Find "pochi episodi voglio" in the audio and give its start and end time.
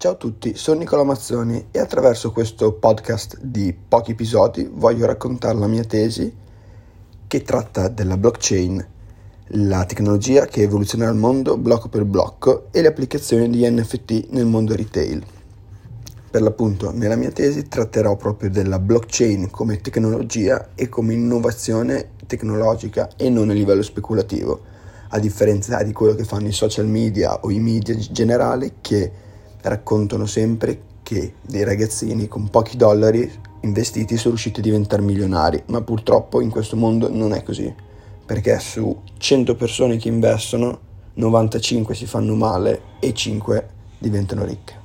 3.74-5.06